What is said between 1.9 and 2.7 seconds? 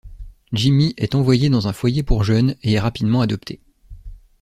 pour jeune